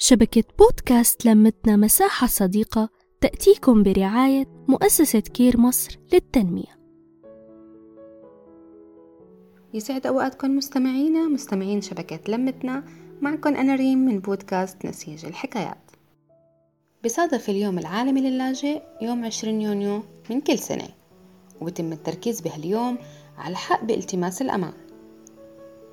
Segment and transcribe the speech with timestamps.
[0.00, 2.88] شبكة بودكاست لمتنا مساحة صديقة
[3.20, 6.78] تأتيكم برعاية مؤسسة كير مصر للتنمية.
[9.74, 12.84] يسعد أوقاتكم مستمعينا مستمعين شبكة لمتنا.
[13.20, 15.90] معكم أنا ريم من بودكاست نسيج الحكايات.
[17.04, 20.88] بصادف اليوم العالمي للاجئ يوم 20 يونيو من كل سنة
[21.60, 22.98] وبتم التركيز بهاليوم
[23.38, 24.74] على الحق بالتماس الأمان.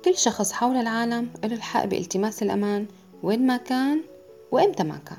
[0.04, 2.86] كل شخص حول العالم له الحق بالتماس الأمان
[3.22, 4.00] وين ما كان
[4.52, 5.18] وإمتى ما كان.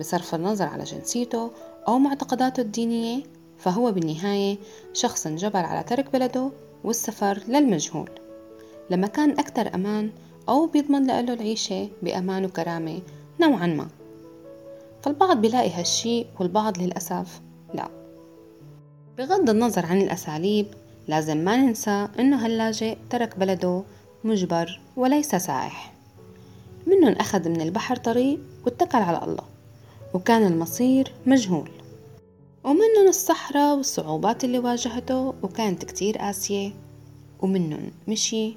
[0.00, 1.50] بصرف النظر على جنسيته
[1.88, 3.22] أو معتقداته الدينية
[3.58, 4.58] فهو بالنهاية
[4.92, 6.50] شخص انجبر على ترك بلده
[6.84, 8.10] والسفر للمجهول.
[8.90, 10.10] لما كان أكثر أمان
[10.48, 13.00] أو بيضمن له العيشة بأمان وكرامة
[13.40, 13.88] نوعا ما.
[15.02, 17.40] فالبعض بيلاقي هالشي والبعض للأسف
[17.74, 17.88] لا.
[19.18, 20.66] بغض النظر عن الأساليب
[21.08, 23.82] لازم ما ننسى إنه هاللاجئ ترك بلده
[24.24, 25.95] مجبر وليس سائح.
[26.86, 29.44] منهم أخذ من البحر طريق واتكل على الله
[30.14, 31.70] وكان المصير مجهول.
[32.64, 36.72] ومنهم الصحراء والصعوبات اللي واجهته وكانت كتير قاسية
[37.40, 38.56] ومنهم مشي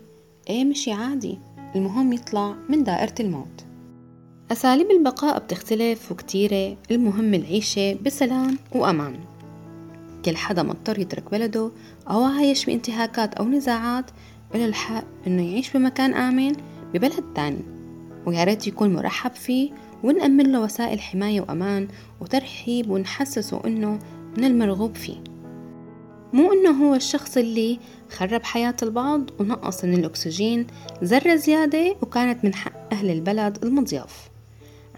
[0.50, 1.38] إيه مشي عادي
[1.76, 3.66] المهم يطلع من دائرة الموت.
[4.52, 9.20] أساليب البقاء بتختلف وكتيرة المهم العيشة بسلام وأمان.
[10.26, 11.72] كل حدا مضطر يترك بلده
[12.10, 14.06] أو عايش بانتهاكات أو نزاعات
[14.56, 16.56] له الحق إنه يعيش بمكان آمن
[16.94, 17.79] ببلد تاني.
[18.26, 19.72] ويا ريت يكون مرحب فيه
[20.04, 21.88] ونأمن له وسائل حماية وأمان
[22.22, 24.00] وترحيب ونحسسه إنه
[24.38, 25.18] من المرغوب فيه.
[26.34, 30.68] مو إنه هو الشخص اللي خرب حياة البعض ونقص من الأكسجين
[31.04, 34.30] ذرة زيادة وكانت من حق أهل البلد المضياف.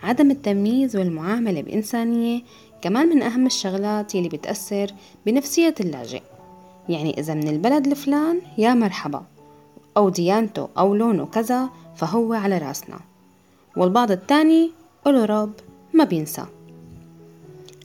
[0.04, 2.42] عدم التمييز والمعاملة بإنسانية
[2.82, 4.92] كمان من أهم الشغلات يلي بتأثر
[5.26, 6.22] بنفسية اللاجئ.
[6.90, 9.24] يعني إذا من البلد الفلان يا مرحبا
[9.98, 13.11] أو ديانته أو لونه كذا فهو على رأسنا.
[13.76, 14.72] والبعض التاني
[15.08, 15.54] رب
[15.94, 16.46] ما بينسى.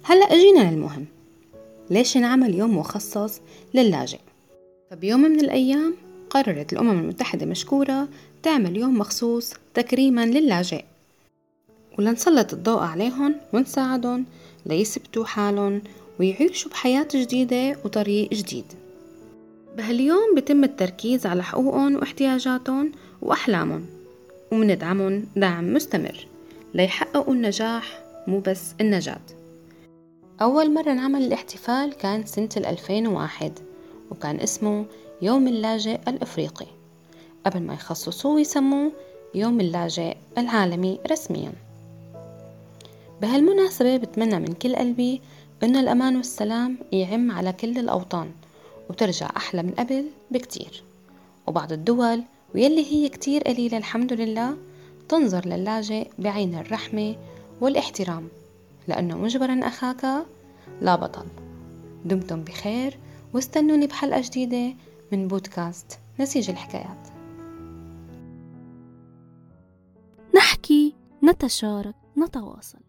[0.03, 1.07] هلأ اجينا للمهم.
[1.91, 3.41] ليش انعمل يوم مخصص
[3.75, 4.19] للاجئ؟
[4.91, 5.95] فبيوم من الأيام
[6.31, 8.09] قررت الأمم المتحدة مشكورة
[8.43, 10.85] تعمل يوم مخصوص تكريما للاجئ.
[11.99, 14.25] ولنسلط الضوء عليهم ونساعدهم
[14.67, 15.83] ليثبتوا حالهم
[16.21, 18.65] ويعيشوا بحياة جديدة وطريق جديد.
[19.77, 22.93] بهاليوم بتم التركيز على حقوقهم واحتياجاتهم
[23.23, 23.96] وأحلامهم.
[24.53, 26.27] ومندعمهم دعم مستمر.
[26.75, 29.21] ليحققوا النجاح مو بس النجاة.
[30.43, 33.53] أول مرة نعمل الاحتفال كان سنة 2001
[34.11, 34.85] وكان اسمه
[35.23, 36.67] يوم اللاجئ الأفريقي.
[37.47, 38.93] قبل ما يخصصوه ويسموه
[39.35, 41.53] يوم اللاجئ العالمي رسمياً.
[43.23, 45.21] بهالمناسبة بتمنى من كل قلبي
[45.63, 48.31] إنه الأمان والسلام يعم على كل الأوطان
[48.91, 50.83] وترجع أحلى من قبل بكتير.
[51.47, 52.23] وبعض الدول
[52.57, 54.57] ويلي هي كتير قليلة الحمد لله
[55.09, 57.17] تنظر للاجئ بعين الرحمة
[57.61, 58.29] والاحترام.
[58.89, 60.27] لأنه مجبرا أخاك
[60.81, 61.27] لا بطل.
[62.05, 62.99] دمتم بخير
[63.35, 64.75] واستنوني بحلقة جديدة
[65.13, 67.09] من بودكاست نسيج الحكايات.
[70.37, 70.95] نحكي
[71.25, 72.81] نتشارك نتواصل.